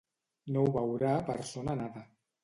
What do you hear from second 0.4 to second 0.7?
No